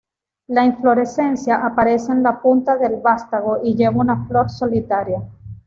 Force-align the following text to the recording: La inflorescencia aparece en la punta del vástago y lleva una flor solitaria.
La 0.47 0.65
inflorescencia 0.65 1.63
aparece 1.63 2.11
en 2.11 2.23
la 2.23 2.41
punta 2.41 2.75
del 2.75 2.99
vástago 3.01 3.59
y 3.63 3.75
lleva 3.75 4.01
una 4.01 4.25
flor 4.25 4.49
solitaria. 4.49 5.21